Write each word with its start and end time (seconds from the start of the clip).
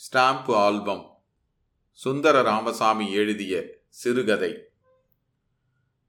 Stamp 0.00 0.54
album. 0.54 1.22
Sundara 1.92 2.42
Ramasamy 2.42 3.12
எழுதிய 3.12 3.64
சிறுகதை. 3.88 4.54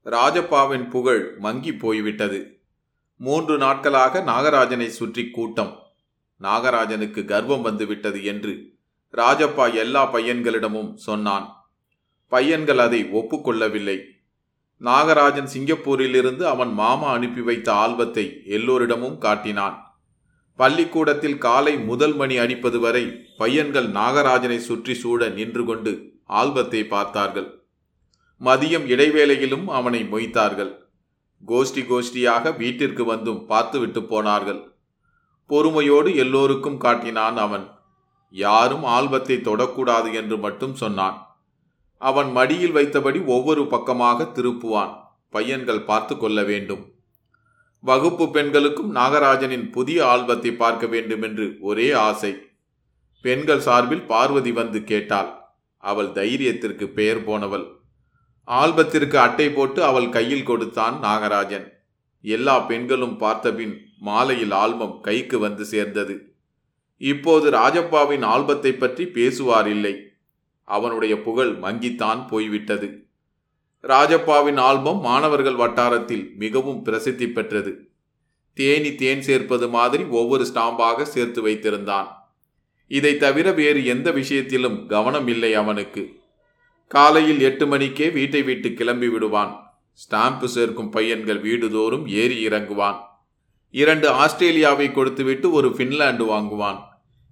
ராஜப்பாவின் 0.04 0.88
புகழ் 0.88 1.36
மங்கி 1.38 1.74
போய்விட்டது. 1.74 2.60
மூன்று 3.16 3.58
நாட்களாக 3.58 4.20
நாகராஜனை 4.20 4.86
சுற்றி 4.86 5.30
கூட்டம். 5.30 5.78
நாகராஜனுக்கு 6.40 7.24
கர்வம் 7.24 7.62
வந்துவிட்டது 7.62 8.24
என்று 8.24 8.74
ராஜப்பா 9.12 9.74
எல்லா 9.74 10.12
பையன்களிடமும் 10.12 10.94
சொன்னான். 10.94 11.70
பையன்கள் 12.28 12.78
அதை 12.78 13.04
ஒப்புக்கொள்ளவில்லை. 13.04 14.02
நாகராஜன் 14.80 15.48
சிங்கப்பூரிலிருந்து 15.54 16.42
அவன் 16.42 16.72
மாமா 16.72 17.12
அனுப்பி 17.12 17.40
வைத்த 17.40 17.72
ஆல்பத்தை 17.72 18.46
எல்லோரிடமும் 18.46 19.18
காட்டினான். 19.18 19.91
பள்ளிக்கூடத்தில் 20.62 21.38
காலை 21.44 21.72
முதல் 21.90 22.14
மணி 22.20 22.36
அடிப்பது 22.42 22.78
வரை 22.80 23.04
பையன்கள் 23.40 23.88
நாகராஜனை 23.98 24.58
சுற்றி 24.68 24.94
சூழ 25.02 25.28
நின்று 25.38 25.62
கொண்டு 25.70 25.92
ஆல்பத்தை 26.40 26.80
பார்த்தார்கள். 26.94 27.48
மதியம் 28.40 28.86
இடைவேளையிலும் 28.92 29.66
அவனை 29.78 30.00
மொய்த்தார்கள். 30.12 30.70
கோஷ்டி 31.42 31.82
கோஷ்டியாக 31.90 32.54
வீட்டிற்கு 32.60 33.04
வந்தும் 33.04 33.40
பார்த்துவிட்டு 33.46 34.00
போனார்கள். 34.12 34.60
பொறுமையோடு 35.50 36.10
எல்லோருக்கும் 36.24 36.78
காட்டினான் 36.84 37.38
அவன். 37.46 37.66
யாரும் 38.34 38.84
ஆல்பத்தை 38.96 39.36
தொடக்கூடாது 39.48 40.08
என்று 40.20 40.36
மட்டும் 40.38 40.74
சொன்னான். 40.74 41.16
அவன் 42.02 42.30
மடியில் 42.38 42.76
வைத்தபடி 42.76 43.20
ஒவ்வொரு 43.34 43.64
பக்கமாக 43.74 44.28
திருப்புவான். 44.36 44.92
பையன்கள் 45.34 45.86
பார்த்து 45.90 46.14
கொள்ள 46.16 46.38
வேண்டும். 46.42 46.82
வகுப்பு 47.84 48.30
பெண்களுக்கும் 48.30 48.90
நாகராஜனின் 48.94 49.70
புதிய 49.70 50.04
ஆல்பத்தை 50.04 50.50
பார்க்க 50.56 50.86
வேண்டும் 50.86 51.22
என்று 51.22 51.56
ஒரே 51.60 51.92
ஆசை. 51.92 52.32
பெண்கள் 53.24 53.60
சார்பில் 53.60 54.02
பார்வதி 54.02 54.52
வந்து 54.52 54.84
கேட்டாள். 54.84 55.30
அவள் 55.82 56.06
தைரியத்திற்கு 56.06 56.86
பெயர் 56.88 57.24
போனவள். 57.24 57.66
ஆல்பத்திற்கு 58.48 59.16
அட்டை 59.18 59.48
போட்டு 59.50 59.84
அவள் 59.84 60.08
கையில் 60.08 60.42
கொடுத்தான் 60.42 60.96
நாகராஜன். 61.02 61.66
எல்லா 62.24 62.58
பெண்களும் 62.60 63.16
பார்த்தபின் 63.16 63.74
மாலையில் 63.98 64.50
ஆல்பம் 64.50 65.00
கைக்கு 65.00 65.38
வந்து 65.38 65.64
சேர்ந்தது. 65.64 66.14
இப்போது 67.00 67.50
ராஜப்பாவின் 67.50 68.24
ஆல்பத்தை 68.24 68.72
பற்றி 68.72 69.06
பேசுவார் 69.06 69.68
இல்லை. 69.68 69.94
அவனுடைய 70.68 71.14
புகழ் 71.20 71.52
மங்கித்தான் 71.62 72.20
போய்விட்டது. 72.28 72.88
ராஜப்பாவின் 73.88 74.58
ஆல்பம் 74.58 75.00
மாணவர்கள் 75.00 75.54
வட்டாரத்தில் 75.54 76.34
மிகவும் 76.36 76.82
பிரசித்தி 76.82 77.28
பெற்றது. 77.28 77.88
தேனி 78.54 78.94
தேன் 78.94 79.22
சேர்ப்பது 79.22 79.68
மாதிரி 79.68 80.04
ஒவ்வொரு 80.04 80.46
ஸ்டாம்பாக 80.54 81.02
சேர்த்து 81.02 81.46
வைத்திருந்தான். 81.46 82.06
இதை 82.86 83.16
தவிர 83.16 83.52
வேறு 83.52 83.84
எந்த 83.84 84.10
விஷயத்திலும் 84.10 84.86
கவனம் 84.86 85.28
இல்லை 85.28 85.54
அவனுக்கு. 85.54 86.20
காலையில் 86.86 87.40
எட்டு 87.40 87.66
மணிக்கே 87.66 88.10
வீட்டை 88.10 88.42
விட்டு 88.42 88.72
கிளம்பி 88.72 89.08
விடுவான். 89.08 89.74
ஸ்டாம்பு 89.92 90.44
சேர்க்கும் 90.44 90.90
பையன்கள் 90.90 91.42
வீடுதோறும் 91.42 92.08
ஏறி 92.08 92.48
இறங்குவான். 92.48 92.96
இரண்டு 93.70 94.08
ஆஸ்திரேலியாவை 94.08 94.92
கொடுத்துவிட்டு 94.92 95.52
ஒரு 95.52 95.68
ஃபின்லாண்டு 95.68 96.24
வாங்குவான். 96.24 96.78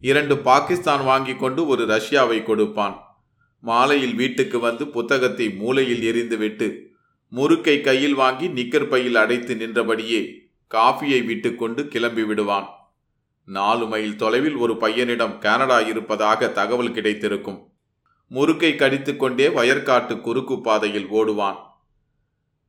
இரண்டு 0.00 0.38
பாகிஸ்தான் 0.38 1.04
வாங்கி 1.04 1.34
கொண்டு 1.34 1.66
ஒரு 1.66 1.84
ரஷ்யாவை 1.84 2.42
கொடுப்பான். 2.42 3.09
மாலையில் 3.60 4.14
வீட்டுக்கு 4.14 4.60
வந்து 4.60 4.88
புத்தகத்தை 4.88 5.48
மூலையில் 5.50 6.02
எறிந்துவிட்டு 6.02 6.88
முறுக்கை 7.32 7.80
கையில் 7.80 8.14
வாங்கி 8.14 8.48
நிக்கர் 8.48 8.88
பையில் 8.88 9.14
அடைத்து 9.14 9.56
நின்றபடியே 9.56 10.48
காஃபியை 10.70 11.24
விட்டுக்கொண்டு 11.24 11.88
கிளம்பி 11.88 12.22
விடுவான். 12.22 12.68
நாலு 13.44 13.86
மைல் 13.86 14.16
தொலைவில் 14.16 14.54
ஒரு 14.54 14.74
பையனிடம் 14.74 15.38
கனடா 15.38 15.80
இருப்பதாக 15.80 16.48
தகவல் 16.48 16.92
கிடைத்திருக்கும். 16.92 17.72
முறுக்கை 18.30 18.76
கடித்துக்கொண்டே 18.76 19.48
வயற்காட்டு 19.48 20.20
குறுக்கு 20.20 20.60
பாதையில் 20.60 21.06
ஓடுவான். 21.06 21.56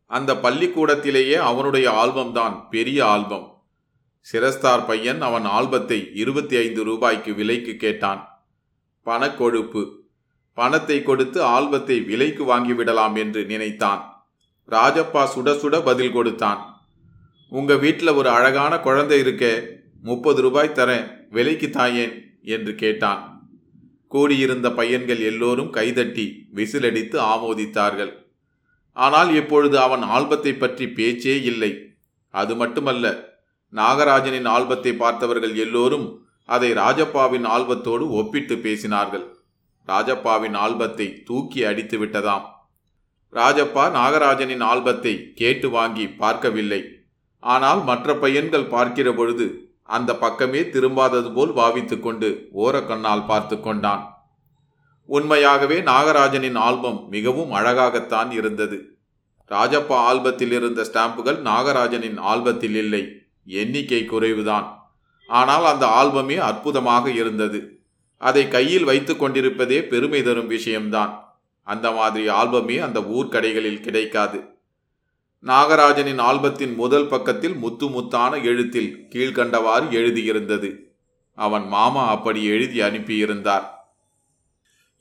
அந்த 0.06 0.34
பள்ளிக்கூடத்திலேயே 0.34 1.34
அவனுடைய 1.34 1.92
ஆல்பம் 1.92 2.34
தான் 2.34 2.70
பெரிய 2.70 3.06
ஆல்பம். 3.06 3.64
சிரஸ்தார் 4.34 4.86
பையன் 4.86 5.22
அவன் 5.22 5.46
ஆல்பத்தை 5.46 6.10
இருபத்தி 6.14 6.56
ஐந்து 6.56 6.84
ரூபாய்க்கு 6.84 7.34
விலைக்கு 7.34 7.76
கேட்டான். 7.76 8.50
பணக்கொழுப்பு. 9.06 10.01
பணத்தை 10.58 10.98
கொடுத்து 11.04 11.40
ஆல்பத்தை 11.56 11.98
விலைக்கு 12.10 12.44
வாங்கிவிடலாம் 12.52 13.16
என்று 13.24 13.42
நினைத்தான். 13.46 14.02
ராஜப்பா 14.70 15.24
சுட 15.34 15.50
சுட 15.62 15.76
பதில் 15.84 16.16
கொடுத்தான். 16.18 16.62
உங்க 17.52 17.72
வீட்டில் 17.76 18.18
ஒரு 18.20 18.30
அழகான 18.30 18.74
குழந்தை 18.80 19.18
இருக்கே 19.24 19.54
முப்பது 20.10 20.40
ரூபாய் 20.42 20.78
தரேன் 20.80 21.08
விலைக்கு 21.30 21.68
தாயேன் 21.68 22.14
என்று 22.56 22.72
கேட்டான். 22.76 23.22
கூடியிருந்த 24.12 24.68
பையன்கள் 24.80 25.22
எல்லோரும் 25.30 25.70
கைதட்டி 25.70 26.26
விசிலடித்து 26.56 27.18
ஆமோதித்தார்கள். 27.34 28.14
ஆனால் 28.98 29.30
இப்பொழுது 29.34 29.76
அவன் 29.80 30.04
ஆல்பத்தை 30.16 30.54
பற்றி 30.58 30.86
பேச்சே 30.98 31.36
இல்லை. 31.52 31.72
அது 32.34 32.54
மட்டுமல்ல 32.56 33.06
நாகராஜனின் 33.74 34.50
ஆல்பத்தை 34.56 34.92
பார்த்தவர்கள் 35.04 35.54
எல்லோரும் 35.56 36.08
அதை 36.50 36.70
ராஜப்பாவின் 36.74 37.46
ஆல்பத்தோடு 37.56 38.06
ஒப்பிட்டு 38.20 38.56
பேசினார்கள். 38.66 39.26
ராஜப்பாவின் 39.88 40.56
ஆல்பத்தை 40.66 41.08
தூக்கி 41.24 41.66
அடித்து 41.66 41.98
விட்டதாம். 42.06 42.46
ராஜப்பா 43.34 43.84
நாகராஜனின் 43.98 44.64
ஆல்பத்தை 44.72 45.14
கேட்டு 45.34 45.70
வாங்கி 45.70 46.06
பார்க்கவில்லை. 46.22 46.82
ஆனால் 47.44 47.82
மற்ற 47.84 48.14
பையன்கள் 48.14 48.72
பார்க்கிற 48.76 49.10
பொழுது 49.14 49.46
அந்த 49.86 50.12
பக்கமே 50.16 50.62
திரும்பாதது 50.74 51.30
போல் 51.34 51.54
பாவித்து 51.54 52.00
கொண்டு 52.00 52.30
ஓரக்கண்ணால் 52.54 53.26
பார்த்து 53.26 53.56
கொண்டான். 53.60 54.04
உண்மையாகவே 55.10 55.78
நாகராஜனின் 55.82 56.60
ஆல்பம் 56.68 57.00
மிகவும் 57.10 57.52
அழகாகத்தான் 57.52 58.30
இருந்தது. 58.32 58.78
ராஜப்பா 59.52 59.98
ஆல்பத்தில் 60.10 60.52
இருந்த 60.52 60.82
ஸ்டாம்புகள் 60.84 61.40
நாகராஜனின் 61.42 62.20
ஆல்பத்தில் 62.32 62.76
இல்லை. 62.76 63.04
எண்ணிக்கை 63.46 64.02
குறைவுதான். 64.06 64.68
ஆனால் 65.30 65.66
அந்த 65.66 65.86
ஆல்பமே 66.00 66.38
அற்புதமாக 66.50 67.06
இருந்தது. 67.12 67.60
அதை 68.22 68.48
கையில் 68.48 68.84
வைத்து 68.84 69.14
கொண்டிருப்பதே 69.14 69.78
பெருமை 69.88 70.24
தரும் 70.24 70.48
விஷயம்தான். 70.48 71.14
அந்த 71.64 71.92
மாதிரி 71.92 72.28
ஆல்பமே 72.28 72.78
அந்த 72.80 73.00
ஊர்க்கடைகளில் 73.00 73.80
கிடைக்காது. 73.80 74.40
நாகராஜனின் 75.46 76.22
ஆல்பத்தின் 76.22 76.74
முதல் 76.76 77.08
பக்கத்தில் 77.08 77.56
முத்து 77.56 77.88
முத்தான 77.90 78.44
எழுத்தில் 78.44 78.90
கீழ்கண்டவாறு 79.10 79.88
எழுதியிருந்தது. 80.00 80.70
அவன் 81.34 81.68
மாமா 81.68 82.04
அப்படி 82.08 82.44
எழுதி 82.46 82.80
அனுப்பியிருந்தார். 82.80 83.64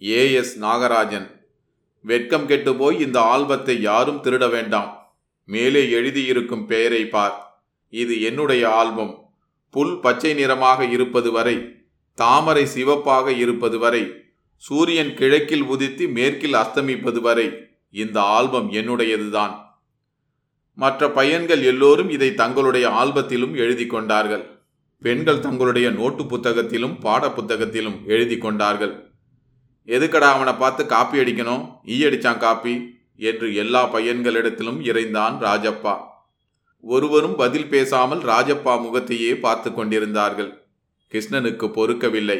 ஏ 0.02 0.32
எஸ் 0.32 0.62
நாகராஜன் 0.62 1.28
வெட்கம் 2.02 2.46
கெட்டு 2.46 2.76
போய் 2.76 2.98
இந்த 3.00 3.20
ஆல்பத்தை 3.20 3.80
யாரும் 3.80 4.22
திருட 4.22 4.50
வேண்டாம். 4.50 4.90
மேலே 5.46 5.82
எழுதியிருக்கும் 5.86 6.66
பெயரை 6.66 7.06
பார். 7.06 7.36
இது 7.90 8.22
என்னுடைய 8.22 8.70
ஆல்பம். 8.70 9.12
புல் 9.70 10.00
பச்சை 10.00 10.34
நிறமாக 10.34 10.84
இருப்பது 10.84 11.30
வரை 11.32 11.56
தாமரை 12.22 12.66
சிவப்பாக 12.66 13.32
இருப்பது 13.32 13.78
வரை 13.78 14.02
சூரியன் 14.56 15.14
கிழக்கில் 15.14 15.62
உதித்து 15.62 16.04
மேற்கில் 16.08 16.52
அஸ்தமிப்பது 16.52 17.20
வரை 17.20 17.48
இந்த 17.90 18.20
ஆல்பம் 18.20 18.72
என்னுடையதுதான். 18.72 19.54
மற்ற 20.74 21.08
பையன்கள் 21.10 21.62
எல்லோரும் 21.62 22.10
இதை 22.10 22.34
தங்களுடைய 22.34 22.88
ஆல்பத்திலும் 22.88 23.54
எழுதி 23.54 23.86
கொண்டார்கள். 23.86 24.44
பெண்கள் 24.98 25.40
தங்களுடைய 25.40 25.90
நோட்டு 25.90 26.26
புத்தகத்திலும் 26.26 26.98
பாட 26.98 27.30
புத்தகத்திலும் 27.30 28.06
எழுதி 28.06 28.38
கொண்டார்கள். 28.38 28.94
எதுக்கடா 29.86 30.28
அவனை 30.34 30.52
பார்த்து 30.52 30.86
காப்பி 30.86 31.18
அடிக்கணும்? 31.18 31.64
ஈ 31.86 32.04
அடிச்சான் 32.04 32.38
காப்பி 32.38 32.74
என்று 33.16 33.54
எல்லா 33.54 33.92
பையன்களிடத்திலும் 33.94 34.80
இறைந்தான் 34.80 35.34
ராஜப்பா. 35.40 35.94
ஒருவரும் 36.80 37.36
பதில் 37.36 37.68
பேசாமல் 37.68 38.20
ராஜப்பா 38.20 38.74
முகத்தையே 38.80 39.32
பார்த்து 39.34 39.70
கொண்டிருந்தார்கள். 39.74 40.59
கிருஷ்ணனுக்கு 41.12 41.66
பொறுக்கவில்லை. 41.66 42.38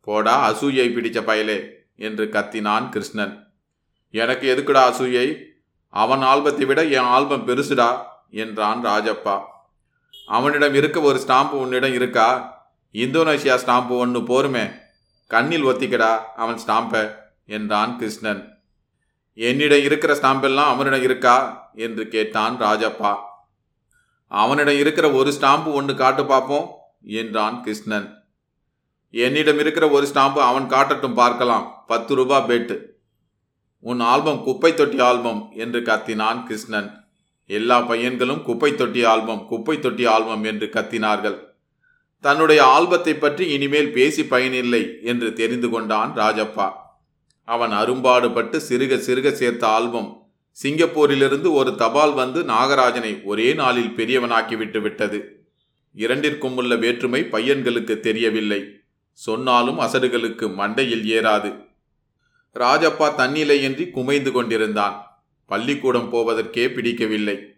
போடா 0.00 0.50
அசூயை 0.50 0.86
பிடிச்ச 0.94 1.18
பயலே 1.22 1.68
என்று 1.96 2.24
கத்தினான் 2.24 2.88
கிருஷ்ணன். 2.88 3.52
எனக்கு 4.10 4.56
எதுக்குடா 4.56 4.82
அசூயை? 4.90 5.42
அவன் 5.88 6.20
ஆல்பத்தை 6.20 6.66
விட 6.66 6.84
என் 6.84 7.08
ஆல்பம் 7.16 7.46
பெருசுடா 7.46 8.02
என்றான் 8.30 8.84
ராஜப்பா. 8.84 9.42
அவனிடம் 10.26 10.74
இருக்க 10.74 11.00
ஒரு 11.00 11.18
ஸ்டாம்பு 11.26 11.50
உன்னிடம் 11.50 11.92
இருக்கா? 11.92 12.56
இந்தோனேஷியா 12.92 13.56
ஸ்டாம்பு 13.64 13.88
ஒன்று 13.88 14.22
போருமே 14.22 14.68
கண்ணில் 15.26 15.64
ஒத்திக்கடா 15.64 16.18
அவன் 16.36 16.58
ஸ்டாம்பை 16.66 17.14
என்றான் 17.46 17.98
கிருஷ்ணன். 17.98 18.58
என்னிடம் 19.34 19.82
இருக்கிற 19.82 20.14
ஸ்டாம்பெல்லாம் 20.14 20.72
அவனிடம் 20.74 21.02
இருக்கா? 21.02 21.36
என்று 21.74 22.08
கேட்டான் 22.08 22.60
ராஜப்பா. 22.60 23.16
அவனிடம் 24.26 24.76
இருக்கிற 24.76 25.10
ஒரு 25.10 25.30
ஸ்டாம்பு 25.30 25.72
ஒன்று 25.72 25.94
காட்டு 25.94 26.26
பார்ப்போம் 26.26 26.76
என்றான் 27.04 27.62
கிருஷ்ணன். 27.62 28.08
என்னிடம் 29.10 29.58
இருக்கிற 29.58 29.90
ஒரு 29.90 30.06
ஸ்டாம்பு 30.06 30.40
அவன் 30.50 30.66
காட்டட்டும் 30.68 31.14
பார்க்கலாம். 31.14 31.84
பத்து 31.86 32.14
ரூபா 32.14 32.38
பெட்டு. 32.48 32.76
உன் 33.80 34.00
ஆல்பம் 34.00 34.42
குப்பை 34.42 34.74
தொட்டி 34.74 34.98
ஆல்பம் 35.00 35.50
என்று 35.54 35.80
கத்தினான் 35.80 36.44
கிருஷ்ணன். 36.44 37.06
எல்லா 37.46 37.80
பையன்களும் 37.80 38.42
குப்பை 38.42 38.74
தொட்டி 38.74 39.04
ஆல்பம் 39.04 39.46
குப்பை 39.46 39.80
தொட்டி 39.80 40.06
ஆல்பம் 40.06 40.44
என்று 40.44 40.66
கத்தினார்கள். 40.66 41.38
தன்னுடைய 42.24 42.60
ஆல்பத்தை 42.64 43.18
பற்றி 43.18 43.44
இனிமேல் 43.48 43.90
பேசி 43.92 44.24
பயனில்லை 44.24 44.82
என்று 45.02 45.32
தெரிந்து 45.32 45.70
கொண்டான் 45.70 46.12
ராஜப்பா. 46.16 46.72
அவன் 47.44 47.70
அரும்பாடுபட்டு 47.70 48.58
சிறுக 48.68 48.94
சிறுக 49.06 49.32
சேர்த்த 49.32 49.66
ஆல்பம். 49.68 50.26
சிங்கப்பூரிலிருந்து 50.64 51.52
ஒரு 51.52 51.74
தபால் 51.74 52.14
வந்து 52.14 52.42
நாகராஜனை 52.42 53.24
ஒரே 53.24 53.54
நாளில் 53.54 53.94
பெரியவனாக்கி 53.96 54.56
விட்டு 54.56 54.80
விட்டது. 54.80 55.37
இரண்டிற்கும் 55.94 56.56
உள்ள 56.56 56.76
வேற்றுமை 56.76 57.22
பையன்களுக்கு 57.22 58.00
தெரியவில்லை. 58.00 58.82
சொன்னாலும் 59.12 59.78
அசடுகளுக்கு 59.78 60.48
மண்டையில் 60.48 61.04
ஏறாது. 61.04 61.66
ராஜப்பா 62.54 63.08
தன்னிலையின்றி 63.16 63.90
குமைந்து 63.90 64.32
கொண்டிருந்தான். 64.32 65.20
பள்ளிக்கூடம் 65.46 66.12
போவதற்கே 66.12 66.74
பிடிக்கவில்லை. 66.74 67.56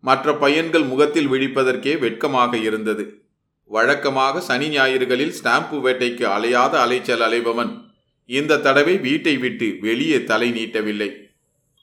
மற்ற 0.00 0.34
பையன்கள் 0.34 0.82
முகத்தில் 0.82 1.28
விழிப்பதற்கே 1.28 1.98
வெட்கமாக 1.98 2.56
இருந்தது. 2.56 3.22
வழக்கமாக 3.64 4.40
சனி 4.40 4.68
ஞாயிறுகளில் 4.68 5.34
ஸ்டாம்பு 5.42 5.80
வேட்டைக்கு 5.80 6.24
அலையாத 6.24 6.80
அலைச்சல் 6.80 7.20
அலைபவன் 7.20 7.88
இந்த 8.24 8.58
தடவை 8.58 8.98
வீட்டை 8.98 9.36
விட்டு 9.38 9.76
வெளியே 9.80 10.24
தலை 10.24 10.50
நீட்டவில்லை. 10.50 11.28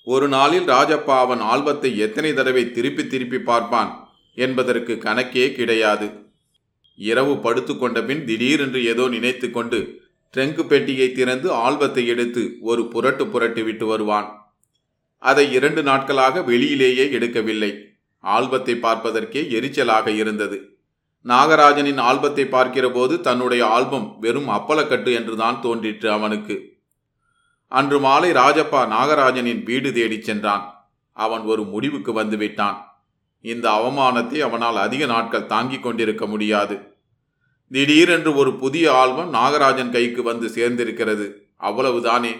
ஒரு 0.03 0.27
நாளில் 0.27 0.63
ராஜப்பா 0.63 1.19
அவன் 1.19 1.39
ஆல்பத்தை 1.39 1.97
எத்தனை 1.97 2.33
தடவை 2.33 2.71
திருப்பி 2.71 3.07
திருப்பி 3.07 3.39
பார்ப்பான்? 3.39 4.06
என்பதற்கு 4.37 4.93
கணக்கே 5.05 5.45
கிடையாது. 5.51 6.07
இரவு 6.99 7.33
படுத்துக்கொண்ட 7.35 7.99
பின் 8.05 8.23
திடீரென்று 8.25 8.79
ஏதோ 8.85 9.07
நினைத்து 9.07 9.47
கொண்டு 9.51 9.79
ட்ரெங்கு 10.33 10.63
பெட்டியை 10.63 11.07
திறந்து 11.11 11.47
ஆல்பத்தை 11.65 12.03
எடுத்து 12.05 12.43
ஒரு 12.61 12.81
புரட்டு 12.87 13.27
புரட்டு 13.27 13.61
விட்டு 13.63 13.85
வருவான். 13.85 14.27
அதை 15.23 15.45
இரண்டு 15.51 15.81
நாட்களாக 15.83 16.39
வெளியிலேயே 16.39 17.05
எடுக்கவில்லை. 17.17 17.71
ஆல்பத்தை 18.23 18.75
பார்ப்பதற்கே 18.79 19.41
எரிச்சலாக 19.57 20.07
இருந்தது. 20.07 20.57
நாகராஜனின் 21.25 22.01
ஆல்பத்தை 22.09 22.45
பார்க்கிறபோது 22.55 23.15
தன்னுடைய 23.19 23.61
ஆல்பம் 23.67 24.07
வெறும் 24.19 24.49
அப்பலக்கட்டு 24.49 25.11
என்றுதான் 25.13 25.57
தோன்றிற்று 25.61 26.09
அவனுக்கு. 26.11 26.55
அன்று 27.71 27.97
மாலை 27.99 28.29
ராஜப்பா 28.31 28.81
நாகராஜனின் 28.95 29.63
வீடு 29.63 29.89
தேடிச் 29.93 30.23
சென்றான். 30.23 30.65
அவன் 31.17 31.41
ஒரு 31.41 31.63
முடிவுக்கு 31.63 32.11
வந்துவிட்டான் 32.21 32.77
இந்த 33.41 33.69
அவமானத்தை 33.69 34.39
அவனால் 34.39 34.75
அதிக 34.75 35.05
நாட்கள் 35.05 35.45
தாங்கிக் 35.45 35.83
கொண்டிருக்க 35.83 36.25
முடியாது. 36.25 36.95
திடீரென்று 37.69 38.35
ஒரு 38.35 38.55
புதிய 38.55 38.93
ஆல்பம் 38.93 39.33
நாகராஜன் 39.33 39.89
கைக்கு 39.89 40.23
வந்து 40.23 40.47
சேர்ந்திருக்கிறது. 40.47 41.25
அவ்வளவுதானே? 41.59 42.33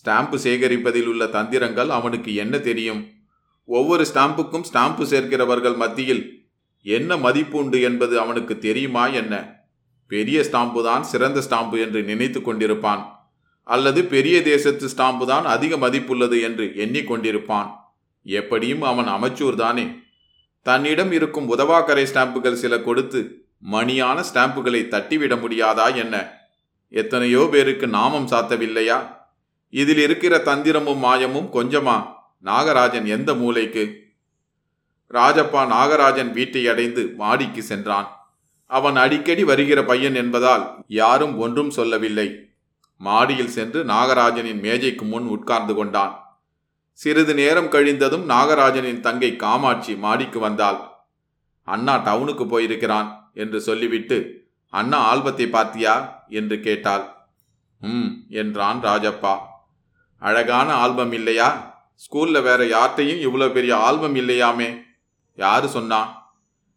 ஸ்டாம்பு 0.00 0.36
சேகரிப்பதில் 0.36 1.06
உள்ள 1.06 1.24
தந்திரங்கள் 1.26 1.88
அவனுக்கு 1.88 2.34
என்ன 2.34 2.58
தெரியும்? 2.58 3.02
ஒவ்வொரு 3.64 4.06
ஸ்டாம்புக்கும் 4.14 4.66
ஸ்டாம்பு 4.72 5.02
சேர்க்கிறவர்கள் 5.02 5.76
மத்தியில் 5.76 6.44
என்ன 6.82 7.16
மதிப்பு 7.16 7.58
உண்டு 7.58 7.80
என்பது 7.80 8.20
அவனுக்கு 8.20 8.58
தெரியுமா 8.58 9.06
என்ன? 9.06 9.64
பெரிய 10.06 10.40
ஸ்டாம்பு 10.40 10.82
தான் 10.82 11.02
சிறந்த 11.02 11.40
ஸ்டாம்பு 11.40 11.80
என்று 11.80 12.02
நினைத்து 12.02 12.40
கொண்டிருப்பான். 12.40 13.02
அல்லது 13.62 14.04
பெரிய 14.04 14.42
தேசத்து 14.42 14.86
ஸ்டாம்பு 14.86 15.26
தான் 15.26 15.44
அதிக 15.44 15.76
மதிப்புள்ளது 15.76 16.42
என்று 16.42 16.64
எண்ணிக்கொண்டிருப்பான் 16.76 17.70
எப்படியும் 18.22 18.82
அவன் 18.82 19.06
அமைச்சூர் 19.06 19.54
தானே 19.54 20.04
தன்னிடம் 20.68 21.12
இருக்கும் 21.12 21.58
உதவாக்கரை 21.58 22.04
ஸ்டாம்புகள் 22.04 22.52
சில 22.52 22.78
கொடுத்து 22.78 23.44
மணியான 23.72 24.24
ஸ்டாம்புகளை 24.32 24.80
தட்டிவிட 24.88 25.34
முடியாதா 25.36 25.94
என்ன? 25.94 26.32
எத்தனையோ 26.88 27.48
பேருக்கு 27.50 27.86
நாமம் 27.86 28.26
சாத்தவில்லையா? 28.26 29.06
இதில் 29.70 29.98
இருக்கிற 29.98 30.36
தந்திரமும் 30.38 30.98
மாயமும் 30.98 31.52
கொஞ்சமா? 31.52 32.06
நாகராஜன் 32.44 33.04
எந்த 33.04 33.34
மூலைக்கு? 33.34 34.14
ராஜப்பா 35.10 35.62
நாகராஜன் 35.66 36.32
வீட்டை 36.32 36.68
அடைந்து 36.68 37.12
மாடிக்கு 37.16 37.62
சென்றான். 37.62 38.28
அவன் 38.66 38.96
அடிக்கடி 38.96 39.44
வருகிற 39.44 39.84
பையன் 39.84 40.14
என்பதால் 40.14 40.74
யாரும் 40.88 41.38
ஒன்றும் 41.38 41.70
சொல்லவில்லை. 41.70 42.48
மாடியில் 42.98 43.48
சென்று 43.48 43.84
நாகராஜனின் 43.84 44.60
மேஜைக்கு 44.60 45.04
முன் 45.04 45.26
உட்கார்ந்து 45.26 45.74
கொண்டான். 45.74 46.25
சிறிது 46.98 47.34
நேரம் 47.34 47.68
கழிந்ததும் 47.68 48.24
நாகராஜனின் 48.24 49.00
தங்கை 49.00 49.36
காமாட்சி 49.36 49.94
மாடிக்கு 49.94 50.38
வந்தாள். 50.38 50.78
அண்ணா 51.68 51.94
டவுனுக்கு 51.96 52.44
போயிருக்கிறான் 52.46 53.08
என்று 53.34 53.58
சொல்லிவிட்டு 53.60 54.18
அண்ணா 54.72 54.98
ஆல்பத்தை 55.12 55.46
பார்த்தியா? 55.46 55.94
என்று 56.28 56.56
கேட்டாள். 56.60 57.04
ம் 57.80 58.10
என்றான் 58.28 58.80
ராஜப்பா. 58.82 59.34
அழகான 60.22 60.68
ஆல்பம் 60.74 61.12
இல்லையா? 61.12 61.48
ஸ்கூல்ல 62.04 62.42
வேற 62.42 62.60
யார்கிட்டையும் 62.64 63.22
இவ்வளோ 63.26 63.52
பெரிய 63.52 63.76
ஆல்பம் 63.76 64.14
இல்லையாமே? 64.14 64.68
யாரு 65.38 65.68
சொன்னான் 65.68 66.10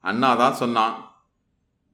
அண்ணா 0.04 0.31
தான் 0.36 0.54
சொன்னான். 0.54 0.95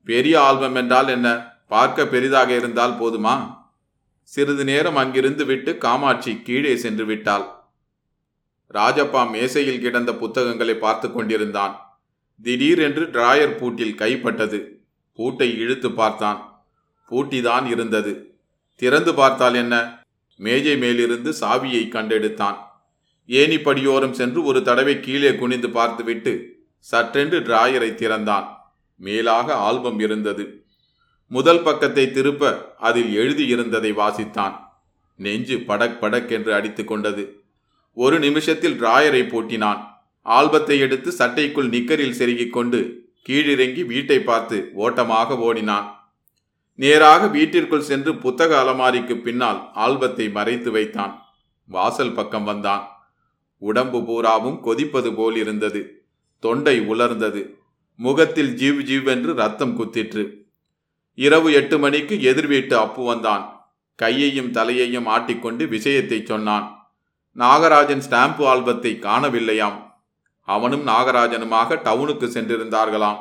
பெரிய 0.08 0.36
ஆல்பம் 0.42 0.76
என்றால் 0.76 1.08
என்ன? 1.08 1.28
பார்க்க 1.68 2.06
பெரிதாக 2.06 2.50
இருந்தால் 2.56 3.00
போதுமா? 3.02 3.36
சிறிது 4.30 4.64
நேரம் 4.64 4.96
அங்கிருந்து 4.96 5.46
விட்டு 5.46 5.78
காமாட்சி 5.78 6.42
கீழே 6.42 6.74
சென்று 6.76 7.06
விட்டாள். 7.06 7.46
ராஜப்பா 8.74 9.32
மேசையில் 9.32 9.82
கிடந்த 9.82 10.14
புத்தகங்களை 10.14 10.76
பார்த்து 10.76 11.12
கொண்டிருந்தான். 11.12 12.00
திடீரென்று 12.44 13.06
டிராயர் 13.06 13.58
பூட்டில் 13.58 13.96
கைப்பட்டது 13.96 14.84
பூட்டை 15.14 15.58
இழுத்து 15.58 15.92
பார்த்தான். 15.92 16.66
பூட்டிதான் 17.12 17.68
இருந்தது. 17.68 18.36
திறந்து 18.76 19.14
பார்த்தால் 19.14 19.54
என்ன? 19.54 20.04
மேஜை 20.36 20.78
மேலிருந்து 20.78 21.32
சாவியை 21.32 21.90
கண்டெடுத்தான். 21.90 22.56
ஏனிப்படியோரம் 23.28 24.12
சென்று 24.12 24.44
ஒரு 24.44 24.64
தடவை 24.64 25.00
கீழே 25.00 25.36
குனிந்து 25.36 25.70
பார்த்துவிட்டு 25.70 26.60
சற்றென்று 26.92 27.40
டிராயரை 27.40 27.96
திறந்தான். 27.96 28.58
மேலாக 28.96 29.54
ஆல்பம் 29.54 30.00
இருந்தது. 30.00 30.64
முதல் 31.28 31.62
பக்கத்தை 31.62 32.12
திருப்ப 32.12 32.74
அதில் 32.78 33.18
எழுதியிருந்ததை 33.18 33.94
வாசித்தான். 33.94 34.56
நெஞ்சு 35.16 35.58
படக் 35.58 36.04
படக் 36.04 36.30
என்று 36.30 36.54
அடித்துக்கொண்டது 36.54 36.86
கொண்டது. 36.86 37.44
ஒரு 37.98 38.20
நிமிஷத்தில் 38.20 38.82
டிராயரை 38.82 39.30
போட்டினான். 39.30 39.82
ஆல்பத்தை 40.26 40.80
எடுத்து 40.80 41.12
சட்டைக்குள் 41.20 41.70
நிக்கரில் 41.70 42.18
செருகிக் 42.20 42.54
கொண்டு 42.54 43.10
கீழிறங்கி 43.30 43.86
வீட்டை 43.86 44.20
பார்த்து 44.20 44.72
ஓட்டமாக 44.74 45.38
ஓடினான். 45.38 45.88
நேராக 46.76 47.28
வீட்டிற்குள் 47.28 47.82
சென்று 47.82 48.16
புத்தக 48.16 48.58
அலமாரிக்கு 48.64 49.16
பின்னால் 49.18 49.72
ஆல்பத்தை 49.76 50.32
மறைத்து 50.32 50.72
வைத்தான். 50.72 51.22
வாசல் 51.66 52.14
பக்கம் 52.14 52.44
வந்தான். 52.44 52.84
உடம்பு 53.58 54.04
பூராவும் 54.04 54.62
கொதிப்பது 54.62 55.14
போல் 55.14 55.36
இருந்தது. 55.36 56.04
தொண்டை 56.40 56.80
உலர்ந்தது. 56.80 57.54
முகத்தில் 57.96 58.52
ஜீவ் 58.56 58.82
ஜீவ் 58.82 59.08
என்று 59.08 59.34
ரத்தம் 59.34 59.78
குத்திற்று. 59.80 60.24
இரவு 61.14 61.54
எட்டு 61.54 61.80
மணிக்கு 61.80 62.22
எதிர் 62.22 62.48
வீட்டு 62.48 62.78
அப்பு 62.78 63.06
வந்தான். 63.06 63.70
கையையும் 63.96 64.52
தலையையும் 64.52 65.08
ஆட்டிக்கொண்டு 65.08 65.68
விஷயத்தை 65.68 66.26
சொன்னான். 66.26 66.85
நாகராஜன் 67.40 68.02
ஸ்டாம்ப் 68.10 68.42
ஆல்பத்தை 68.46 68.92
காணவில்லையாம். 69.00 69.84
அவனும் 70.42 70.88
நாகராஜனுமாக 70.88 71.82
டவுனுக்கு 71.82 72.26
சென்றிருந்தார்களாம். 72.26 73.18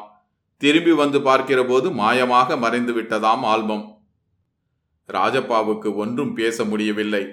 திரும்பி 0.57 0.93
வந்து 0.93 1.23
பார்க்கிற 1.23 1.65
போது 1.65 1.91
மாயமாக 1.91 2.59
மறைந்து 2.59 2.93
விட்டதாம் 2.93 3.41
ஆல்பம். 3.41 3.99
ராஜப்பாவுக்கு 5.13 5.95
ஒன்றும் 5.95 6.35
பேச 6.35 6.65
முடியவில்லை. 6.65 7.27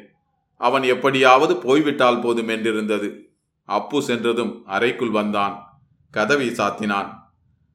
அவன் 0.58 0.84
எப்படியாவது 0.84 1.56
போய்விட்டால் 1.56 2.20
போதும் 2.20 2.48
என்றிருந்தது. 2.48 3.26
அப்பு 3.66 4.02
சென்றதும் 4.02 4.64
அறைக்குள் 4.66 5.10
வந்தான். 5.10 5.82
கதவை 6.12 6.50
சாத்தினான். 6.50 7.10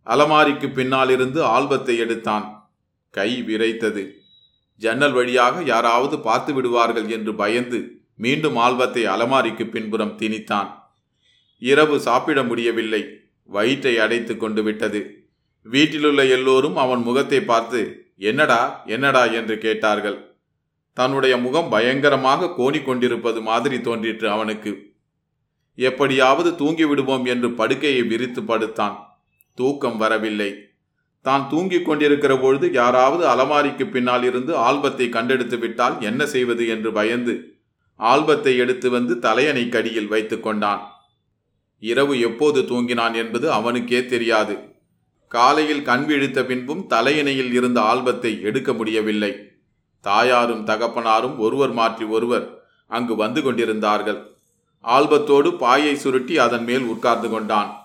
அலமாரிக்கு 0.02 0.72
பின்னாலிருந்து 0.72 1.44
ஆல்பத்தை 1.44 1.96
எடுத்தான். 1.98 2.70
கை 3.10 3.42
விரைத்தது. 3.42 4.10
ஜன்னல் 4.76 5.12
வழியாக 5.12 5.62
யாராவது 5.62 6.18
பார்த்து 6.18 6.54
விடுவார்கள் 6.54 7.08
என்று 7.08 7.34
பயந்து 7.34 7.95
மீண்டும் 8.16 8.56
ஆல்பத்தை 8.56 9.04
அலமாரிக்கு 9.04 9.66
பின்புறம் 9.66 10.18
திணித்தான். 10.18 10.70
இரவு 11.58 12.00
சாப்பிட 12.00 12.42
முடியவில்லை. 12.42 13.08
வயிற்றை 13.42 13.98
அடைத்து 13.98 14.36
கொண்டு 14.36 14.62
விட்டது. 14.62 15.24
வீட்டிலுள்ள 15.62 16.24
எல்லோரும் 16.24 16.76
அவன் 16.76 17.02
முகத்தை 17.02 17.40
பார்த்து 17.40 18.10
என்னடா 18.16 18.82
என்னடா? 18.86 19.24
என்று 19.24 19.58
கேட்டார்கள். 19.58 20.34
தன்னுடைய 20.92 21.36
முகம் 21.36 21.68
பயங்கரமாக 21.68 22.54
கோணிக்கொண்டிருப்பது 22.58 23.42
மாதிரி 23.42 23.80
தோன்றிற்று 23.80 24.30
அவனுக்கு. 24.30 24.94
எப்படியாவது 25.76 26.56
தூங்கி 26.56 26.84
விடுவோம் 26.84 27.24
என்று 27.24 27.50
படுக்கையை 27.50 28.02
விரித்து 28.02 28.42
படுத்தான். 28.42 28.96
தூக்கம் 29.54 29.96
வரவில்லை. 29.96 30.64
தான் 31.22 31.48
தூங்கிக் 31.50 31.84
கொண்டிருக்கிற 31.84 32.38
பொழுது 32.38 32.72
யாராவது 32.72 33.28
அலமாரிக்கு 33.28 33.90
பின்னால் 33.90 34.24
இருந்து 34.24 34.52
ஆல்பத்தை 34.58 35.06
கண்டெடுத்து 35.08 35.58
விட்டால் 35.58 36.00
என்ன 36.00 36.26
செய்வது 36.26 36.66
என்று 36.66 36.92
பயந்து 36.92 37.55
ஆல்பத்தை 38.00 38.56
எடுத்து 38.56 38.90
வந்து 38.90 39.18
தலையணை 39.18 39.68
கடியில் 39.68 40.06
வைத்து 40.06 40.40
கொண்டான். 40.40 40.90
இரவு 41.78 42.20
எப்போது 42.20 42.62
தூங்கினான் 42.62 43.14
என்பது 43.14 43.52
அவனுக்கே 43.52 44.06
தெரியாது. 44.06 44.74
காலையில் 45.28 45.82
கண் 45.82 46.04
விழித்த 46.04 46.44
பின்பும் 46.44 46.86
தலையணையில் 46.86 47.52
இருந்த 47.52 47.80
ஆல்பத்தை 47.80 48.40
எடுக்க 48.40 48.72
முடியவில்லை. 48.72 49.36
தாயாரும் 50.00 50.66
தகப்பனாரும் 50.66 51.38
ஒருவர் 51.38 51.72
மாற்றி 51.72 52.04
ஒருவர் 52.04 52.64
அங்கு 52.86 53.16
வந்து 53.16 53.42
கொண்டிருந்தார்கள். 53.42 54.34
ஆல்பத்தோடு 54.80 55.52
பாயை 55.52 55.94
சுருட்டி 55.94 56.38
அதன் 56.38 56.64
மேல் 56.64 56.82
உட்கார்ந்து 56.82 57.28
கொண்டான். 57.28 57.76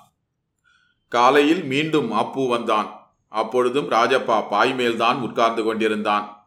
காலையில் 1.08 1.64
மீண்டும் 1.64 2.12
அப்பு 2.12 2.48
வந்தான். 2.48 2.90
அப்பொழுதும் 3.28 3.90
ராஜப்பா 3.90 4.48
பாய் 4.50 4.74
மேல்தான் 4.74 5.20
உட்கார்ந்து 5.22 5.64
கொண்டிருந்தான். 5.64 6.41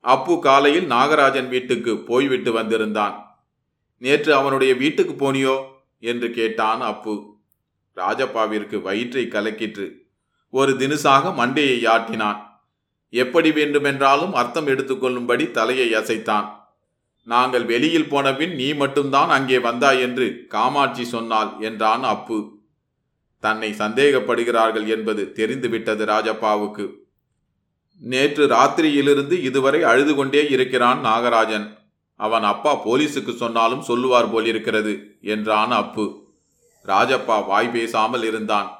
அப்பு 0.00 0.38
காலையில் 0.38 0.88
நாகராஜன் 0.88 1.48
வீட்டுக்கு 1.48 1.98
போய்விட்டு 1.98 2.52
வந்திருந்தான். 2.52 3.42
நேற்று 3.98 4.34
அவனுடைய 4.34 4.74
வீட்டுக்கு 4.74 5.14
போனியோ? 5.14 5.64
என்று 6.00 6.30
கேட்டான் 6.30 6.80
அப்பு. 6.80 7.34
ராஜப்பாவிற்கு 7.96 8.82
வயிற்றை 8.82 9.24
கலக்கிற்று. 9.24 9.92
ஒரு 10.50 10.72
தினுசாக 10.72 11.32
மண்டையை 11.34 11.88
ஆட்டினான். 11.88 12.38
எப்படி 13.10 13.52
வேண்டுமென்றாலும் 13.52 14.34
அர்த்தம் 14.34 14.66
எடுத்துக்கொள்ளும்படி 14.66 15.50
தலையை 15.50 15.94
அசைத்தான். 15.94 16.56
நாங்கள் 17.24 17.64
வெளியில் 17.64 18.10
போனபின் 18.10 18.54
நீ 18.54 18.72
மட்டும்தான் 18.72 19.28
அங்கே 19.28 19.58
வந்தாய் 19.58 20.00
என்று 20.00 20.44
காமாட்சி 20.48 21.04
சொன்னாள் 21.04 21.50
என்றான் 21.58 22.02
அப்பு. 22.02 22.58
தன்னை 23.40 23.70
சந்தேகப்படுகிறார்கள் 23.70 24.86
என்பது 24.86 25.32
தெரிந்துவிட்டது 25.32 26.04
ராஜப்பாவுக்கு. 26.04 26.94
நேற்று 28.00 28.46
ராத்திரியிலிருந்து 28.46 29.32
இதுவரை 29.32 29.82
அழுது 29.82 30.14
கொண்டே 30.14 30.50
இருக்கிறான் 30.50 31.04
நாகராஜன். 31.04 31.76
அவன் 32.16 32.42
அப்பா 32.42 32.84
போலீஸுக்கு 32.84 33.36
சொன்னாலும் 33.36 33.82
சொல்லுவார் 33.82 34.30
போலிருக்கிறது 34.30 35.16
என்றான் 35.20 35.70
அப்பு. 35.70 36.26
ராஜப்பா 36.86 37.46
வாய் 37.46 37.68
பேசாமல் 37.68 38.22
இருந்தான். 38.22 38.70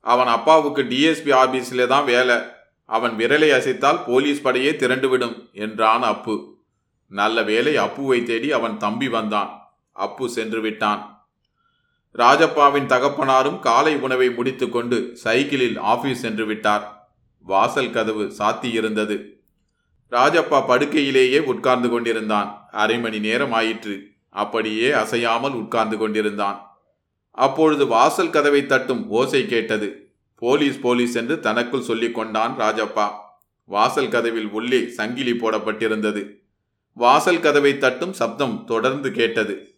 அவன் 0.00 0.26
அப்பாவுக்கு 0.26 0.82
டிஎஸ்பி 0.82 1.32
ஆபீஸிலே 1.32 1.86
தான் 1.86 2.04
வேலை. 2.04 2.36
அவன் 2.84 3.16
விரலை 3.16 3.50
அசைத்தால் 3.52 4.04
போலீஸ் 4.06 4.42
படையே 4.42 4.70
திரண்டுவிடும் 4.70 5.52
என்றான் 5.52 6.02
அப்பு. 6.02 6.58
நல்ல 7.06 7.42
வேலை 7.42 7.76
அப்புவை 7.76 8.22
தேடி 8.22 8.52
அவன் 8.52 8.76
தம்பி 8.76 9.08
வந்தான். 9.08 9.72
அப்பு 9.92 10.28
சென்று 10.28 10.60
விட்டான். 10.60 11.28
ராஜப்பாவின் 12.18 12.86
தகப்பனாரும் 12.86 13.58
காலை 13.58 13.96
உணவை 13.96 14.30
முடித்துக்கொண்டு 14.30 15.10
சைக்கிளில் 15.14 15.78
ஆபீஸ் 15.78 16.20
சென்று 16.20 16.46
விட்டார். 16.46 16.99
வாசல் 17.40 17.90
கதவு 17.90 18.32
சாத்தியிருந்தது. 18.38 19.38
ராஜப்பா 20.10 20.66
படுக்கையிலேயே 20.66 21.38
உட்கார்ந்து 21.38 21.88
கொண்டிருந்தான். 21.88 22.68
அரை 22.70 22.98
மணி 22.98 23.18
நேரம் 23.18 23.52
ஆயிற்று. 23.52 24.08
அப்படியே 24.28 24.90
அசையாமல் 24.90 25.52
உட்கார்ந்து 25.52 25.98
கொண்டிருந்தான். 25.98 26.78
அப்பொழுது 27.30 27.86
வாசல் 27.86 28.30
கதவை 28.30 28.66
தட்டும் 28.66 29.08
ஓசை 29.08 29.46
கேட்டது. 29.46 30.12
போலீஸ் 30.34 30.80
போலீஸ் 30.80 31.14
என்று 31.14 31.40
தனக்குள் 31.40 31.80
சொல்லிக் 31.80 32.14
கொண்டான் 32.14 32.56
ராஜப்பா. 32.58 33.10
வாசல் 33.64 34.08
கதவில் 34.08 34.48
உள்ளே 34.48 34.88
சங்கிலி 34.88 35.32
போடப்பட்டிருந்தது. 35.32 36.30
வாசல் 36.92 37.40
கதவை 37.40 37.78
தட்டும் 37.78 38.12
சப்தம் 38.12 38.64
தொடர்ந்து 38.66 39.10
கேட்டது. 39.10 39.74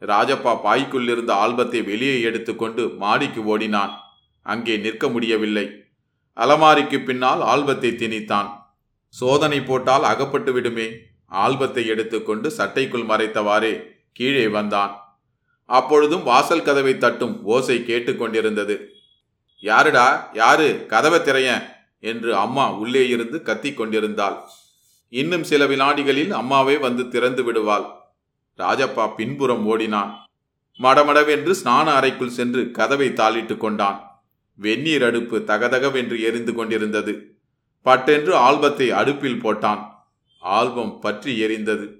ராஜப்பா 0.00 0.58
பாய்க்குள்ளிருந்த 0.64 1.30
ஆல்பத்தை 1.30 1.84
வெளியே 1.84 2.20
எடுத்துக்கொண்டு 2.20 2.88
மாடிக்கு 2.88 3.44
ஓடினான். 3.44 3.98
அங்கே 4.42 4.76
நிற்க 4.76 5.08
முடியவில்லை. 5.08 5.84
அலமாரிக்கு 6.38 6.98
பின்னால் 7.00 7.40
ஆல்பத்தை 7.40 7.90
திணித்தான். 7.96 8.48
சோதனை 9.08 9.60
போட்டால் 9.60 10.02
அகப்பட்டு 10.02 10.52
விடுமே. 10.52 10.88
ஆல்பத்தை 11.30 11.86
எடுத்துக்கொண்டு 11.86 12.48
சட்டைக்குள் 12.56 13.08
மறைத்தவாறே 13.10 13.82
கீழே 14.12 14.48
வந்தான். 14.48 14.92
அப்பொழுதும் 15.64 16.22
வாசல் 16.22 16.62
கதவை 16.62 16.98
தட்டும் 16.98 17.44
ஓசை 17.44 17.76
கேட்டுக்கொண்டிருந்தது 17.78 18.76
யாருடா? 19.58 20.30
யாரு? 20.32 20.86
கதவை 20.86 21.18
திரையன் 21.18 21.64
என்று 22.00 22.36
அம்மா 22.36 22.72
உள்ளே 22.72 23.08
இருந்து 23.08 23.42
கத்திக் 23.42 23.76
கொண்டிருந்தாள். 23.76 24.36
இன்னும் 25.08 25.44
சில 25.44 25.66
வினாடிகளில் 25.66 26.30
அம்மாவே 26.30 26.76
வந்து 26.76 27.08
திறந்து 27.08 27.44
விடுவாள். 27.44 27.86
ராஜப்பா 28.58 29.14
பின்புறம் 29.14 29.66
ஓடினான். 29.66 30.26
மடமடவென்று 30.80 31.54
ஸ்நான 31.64 31.84
அறைக்குள் 31.84 32.28
சென்று 32.28 32.70
கதவை 32.70 33.08
தாளிட்டு 33.08 33.56
கொண்டான். 33.56 34.07
வெந்நீர் 34.58 35.04
அடுப்பு 35.04 35.38
தகதகவென்று 35.46 36.20
எரிந்து 36.20 36.54
கொண்டிருந்தது. 36.54 37.36
பட்டென்று 37.82 38.34
ஆல்பத்தை 38.36 38.88
அடுப்பில் 38.88 39.44
போட்டான். 39.44 39.82
ஆல்பம் 40.38 41.00
பற்றி 41.00 41.42
எரிந்தது. 41.42 41.96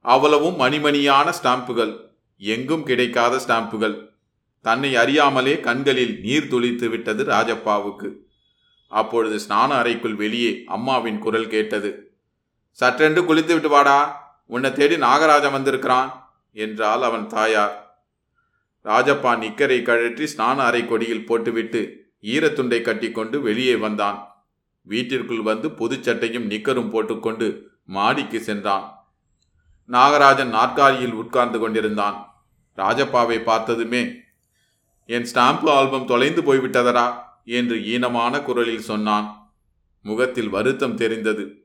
அவ்வளவும் 0.00 0.60
மணிமணியான 0.60 1.32
ஸ்டாம்புகள். 1.42 1.96
எங்கும் 2.36 2.82
கிடைக்காத 2.82 3.40
ஸ்டாம்புகள். 3.46 4.08
தன்னை 4.60 4.96
அறியாமலே 4.96 5.60
கண்களில் 5.60 6.20
நீர் 6.20 6.48
துளித்து 6.48 6.88
விட்டது 6.88 7.24
ராஜப்பாவுக்கு. 7.24 8.16
அப்பொழுது 8.88 9.36
ஸ்நான 9.48 9.68
அறைக்குள் 9.68 10.14
வெளியே 10.14 10.62
அம்மாவின் 10.66 11.18
குரல் 11.18 11.48
கேட்டது. 11.48 12.12
சற்றென்று 12.80 13.22
குளித்து 13.24 13.52
விட்டு 13.52 13.68
வாடா. 13.68 13.98
உன்னை 14.46 14.72
தேடி 14.72 14.96
நாகராஜன் 14.96 15.52
வந்திருக்கிறான் 15.52 16.34
என்றால் 16.52 17.02
அவன் 17.02 17.26
தாயார். 17.26 17.81
ராஜப்பா 18.84 19.38
நிக்கரை 19.38 19.82
கழற்றி 19.82 20.24
ஸ்நான 20.24 20.56
அறை 20.56 20.86
கொடியில் 20.86 21.26
போட்டுவிட்டு 21.26 22.10
ஈரத்துண்டை 22.22 22.82
கட்டிக்கொண்டு 22.82 23.40
வெளியே 23.40 23.76
வந்தான். 23.76 24.46
வீட்டிற்குள் 24.82 25.42
வந்து 25.42 25.68
புதுச்சட்டையும் 25.68 26.48
நிக்கரும் 26.48 26.90
போட்டுக்கொண்டு 26.90 27.68
மாடிக்கு 27.84 28.40
சென்றான். 28.40 29.10
நாகராஜன் 29.88 30.48
நாற்காலியில் 30.48 31.12
உட்கார்ந்து 31.12 31.58
கொண்டிருந்தான். 31.58 32.44
ராஜப்பாவை 32.76 33.42
பார்த்ததுமே 33.42 34.02
என் 35.06 35.26
ஸ்டாம்பு 35.34 35.68
ஆல்பம் 35.68 36.06
தொலைந்து 36.06 36.42
போய்விட்டதரா 36.42 37.14
என்று 37.44 37.76
ஈனமான 37.84 38.42
குரலில் 38.42 38.80
சொன்னான். 38.80 39.54
முகத்தில் 40.02 40.48
வருத்தம் 40.48 40.96
தெரிந்தது. 40.96 41.64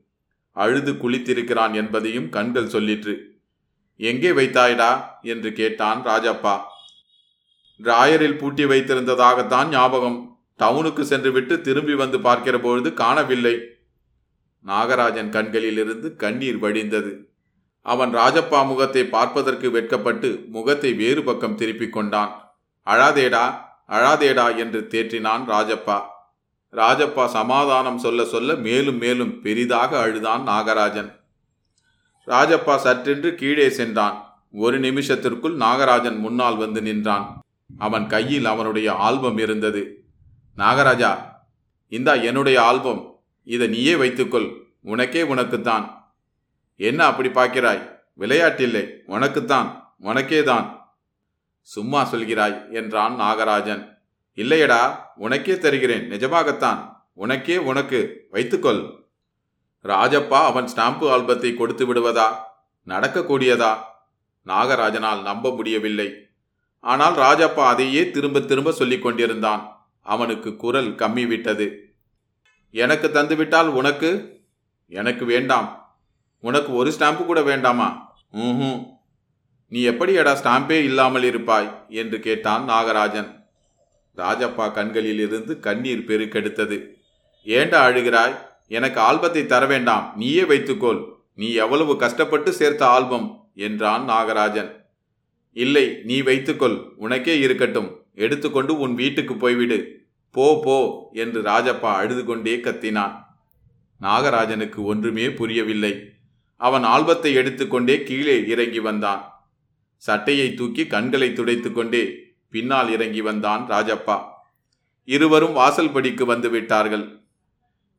அழுது 0.52 0.92
குளித்திருக்கிறான் 0.92 1.74
என்பதையும் 1.74 2.28
கண்கள் 2.28 2.66
சொல்லிற்று. 2.66 3.16
எங்கே 3.96 4.30
வைத்தாய்டா? 4.30 5.04
என்று 5.22 5.52
கேட்டான் 5.52 6.04
ராஜப்பா. 6.04 6.60
டிராயரில் 7.82 8.38
பூட்டி 8.38 8.64
வைத்திருந்ததாகத்தான் 8.64 9.68
ஞாபகம். 9.68 10.18
டவுனுக்கு 10.58 11.02
சென்றுவிட்டு 11.02 11.60
திரும்பி 11.60 11.94
வந்து 11.94 12.20
பார்க்கிற 12.20 12.60
பொழுது 12.60 12.94
காணவில்லை. 12.94 13.54
நாகராஜன் 14.66 15.28
கண்களிலிருந்து 15.28 16.16
கண்ணீர் 16.16 16.62
வடிந்தது. 16.62 17.26
அவன் 17.82 18.14
ராஜப்பா 18.14 18.66
முகத்தை 18.66 19.04
பார்ப்பதற்கு 19.04 19.70
வெட்கப்பட்டு 19.70 20.44
முகத்தை 20.48 20.92
வேறு 20.92 21.24
பக்கம் 21.24 21.54
திருப்பிக் 21.54 21.92
கொண்டான். 21.92 22.32
அழாதேடா 22.86 23.54
அழாதேடா 23.88 24.56
என்று 24.56 24.86
தேற்றினான் 24.90 25.44
ராஜப்பா. 25.48 26.02
ராஜப்பா 26.72 27.26
சமாதானம் 27.26 27.98
சொல்ல 27.98 28.24
சொல்ல 28.24 28.54
மேலும் 28.54 28.98
மேலும் 28.98 29.40
பெரிதாக 29.40 29.98
அழுதான் 29.98 30.42
நாகராஜன். 30.46 31.10
ராஜப்பா 32.26 32.74
சற்றென்று 32.84 33.34
கீழே 33.34 33.70
சென்றான். 33.70 34.16
ஒரு 34.52 34.80
நிமிஷத்திற்குள் 34.80 35.56
நாகராஜன் 35.56 36.18
முன்னால் 36.18 36.56
வந்து 36.56 36.82
நின்றான். 36.82 37.42
அவன் 37.76 38.06
கையில் 38.06 38.44
அவனுடைய 38.44 38.92
ஆல்பம் 38.92 39.38
இருந்தது. 39.38 40.04
நாகராஜா 40.56 41.18
இந்தா 41.88 42.12
என்னுடைய 42.12 42.62
ஆல்பம். 42.62 43.20
இதை 43.44 43.66
நீயே 43.66 43.96
வைத்துக்கொள். 43.96 44.66
உனக்கே 44.82 45.22
உனக்குத்தான். 45.22 46.12
என்ன 46.76 47.04
அப்படி 47.04 47.28
பார்க்கிறாய்? 47.28 47.98
விளையாட்டில்லை. 48.18 48.90
உனக்குத்தான். 49.06 49.94
உனக்கே 49.98 50.42
தான் 50.42 50.92
சும்மா 51.60 52.12
சொல்கிறாய் 52.12 52.72
என்றான் 52.72 53.20
நாகராஜன். 53.20 53.96
இல்லையடா 54.36 54.94
உனக்கே 55.16 55.58
தருகிறேன். 55.58 56.10
நிஜமாகத்தான். 56.10 56.96
உனக்கே 57.14 57.56
உனக்கு. 57.56 58.26
வைத்துக்கொள். 58.30 59.06
ராஜப்பா 59.82 60.44
அவன் 60.44 60.64
ஸ்டாம்பு 60.64 61.10
ஆல்பத்தை 61.10 61.56
கொடுத்து 61.56 61.94
விடுவதா? 61.94 62.32
நடக்கக்கூடியதா? 62.86 63.76
நாகராஜனால் 64.46 65.22
நம்ப 65.22 65.54
முடியவில்லை. 65.54 66.27
ஆனால் 66.80 67.14
ராஜப்பா 67.14 67.64
அதையே 67.64 68.10
திரும்ப 68.10 68.40
திரும்ப 68.40 68.72
சொல்லிக் 68.72 69.02
கொண்டிருந்தான். 69.02 69.86
அவனுக்கு 70.02 70.56
குரல் 70.56 70.94
கம்மி 70.94 71.26
விட்டது 71.26 71.96
எனக்கு 72.70 73.08
தந்துவிட்டால் 73.08 73.66
உனக்கு? 73.66 74.40
எனக்கு 74.88 75.24
வேண்டாம். 75.24 75.96
உனக்கு 76.40 76.74
ஒரு 76.74 76.92
ஸ்டாம்பு 76.98 77.26
கூட 77.26 77.42
வேண்டாமா? 77.42 78.16
ம் 78.30 78.96
நீ 79.68 79.88
எப்படியடா 79.88 80.32
ஸ்டாம்பே 80.32 80.70
இல்லாமல் 80.70 81.22
இருப்பாய்? 81.22 81.86
என்று 81.88 82.20
கேட்டான் 82.20 82.68
நாகராஜன். 82.68 83.36
ராஜப்பா 84.16 84.72
கண்களில் 84.72 85.18
இருந்து 85.18 85.60
கண்ணீர் 85.60 86.04
பெருக்கெடுத்தது. 86.06 86.88
ஏண்டா 87.42 87.86
அழுகிறாய்? 87.86 88.38
எனக்கு 88.68 89.00
ஆல்பத்தை 89.00 89.46
தர 89.46 89.66
வேண்டாம். 89.66 90.12
நீயே 90.16 90.44
வைத்துக்கொள். 90.44 91.08
நீ 91.34 91.52
எவ்வளவு 91.52 91.96
கஷ்டப்பட்டு 91.96 92.52
சேர்த்த 92.52 92.86
ஆல்பம் 92.86 93.50
என்றான் 93.54 94.08
நாகராஜன். 94.08 94.77
இல்லை 95.52 96.00
நீ 96.04 96.22
வைத்துக்கொள் 96.22 96.94
உனக்கே 96.96 97.38
இருக்கட்டும். 97.38 97.90
எடுத்துக்கொண்டு 98.14 98.78
உன் 98.78 98.94
வீட்டுக்கு 98.94 99.34
போய்விடு. 99.34 99.96
போ 100.30 100.60
போ 100.64 101.10
என்று 101.12 101.42
ராஜப்பா 101.42 101.90
அழுது 101.94 102.24
கொண்டே 102.24 102.56
கத்தினான். 102.56 103.26
நாகராஜனுக்கு 104.00 104.82
ஒன்றுமே 104.82 105.30
புரியவில்லை. 105.30 106.16
அவன் 106.56 106.82
ஆல்பத்தை 106.82 107.34
எடுத்துக்கொண்டே 107.34 108.02
கீழே 108.02 108.46
இறங்கி 108.46 108.80
வந்தான். 108.80 109.22
சட்டையை 109.96 110.54
தூக்கி 110.54 110.86
கண்களை 110.86 111.32
துடைத்து 111.32 111.72
கொண்டே 111.72 112.26
பின்னால் 112.48 112.90
இறங்கி 112.90 113.20
வந்தான் 113.20 113.68
ராஜப்பா. 113.68 114.22
இருவரும் 115.04 115.52
வாசல் 115.52 115.92
படிக்கு 115.92 116.26
வந்து 116.26 116.50
விட்டார்கள். 116.50 117.22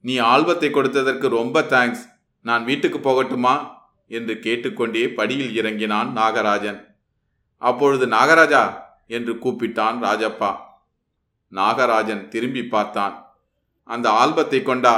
நீ 0.02 0.20
ஆல்பத்தை 0.20 0.70
கொடுத்ததற்கு 0.72 1.28
ரொம்ப 1.28 1.62
தேங்க்ஸ் 1.62 2.06
நான் 2.42 2.64
வீட்டுக்கு 2.64 3.00
போகட்டுமா? 3.00 3.68
என்று 4.08 4.40
கேட்டுக்கொண்டே 4.40 5.10
படியில் 5.10 5.56
இறங்கினான் 5.56 6.18
நாகராஜன். 6.18 6.89
அப்பொழுது 7.62 8.06
நாகராஜா 8.08 8.64
என்று 9.08 9.34
கூப்பிட்டான் 9.34 9.98
ராஜப்பா. 10.06 10.52
நாகராஜன் 11.52 12.28
திரும்பி 12.28 12.64
பார்த்தான். 12.64 13.16
அந்த 13.84 14.08
ஆல்பத்தை 14.22 14.60
கொண்டா 14.64 14.96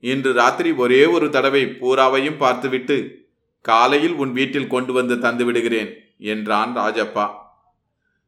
இன்று 0.00 0.30
ராத்திரி 0.32 0.70
ஒரே 0.72 1.02
ஒரு 1.06 1.26
தடவை 1.30 1.62
பூராவையும் 1.80 2.40
பார்த்துவிட்டு 2.44 2.96
காலையில் 3.60 4.14
உன் 4.22 4.32
வீட்டில் 4.32 4.72
கொண்டு 4.74 4.92
வந்து 4.92 5.14
தந்து 5.18 5.44
விடுகிறேன் 5.44 5.90
என்றான் 6.18 6.72
ராஜப்பா. 6.76 7.26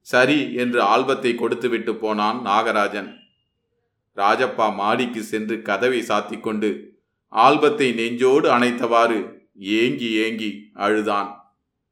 சரி 0.06 0.38
என்று 0.54 0.80
ஆல்பத்தை 0.82 1.32
கொடுத்துவிட்டு 1.34 1.92
போனான் 1.96 2.38
நாகராஜன். 2.48 3.10
ராஜப்பா 4.16 4.66
மாடிக்கு 4.74 5.22
சென்று 5.22 5.56
கதவை 5.62 6.00
சாத்திக்கொண்டு 6.08 6.70
ஆல்பத்தை 7.32 7.88
நெஞ்சோடு 7.94 8.46
அணைத்தவாறு 8.56 9.18
ஏங்கி 9.58 10.10
ஏங்கி 10.24 10.50
அழுதான். 10.72 11.30